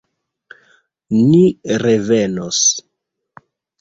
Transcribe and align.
Ni 1.17 1.41
revenos! 1.83 2.63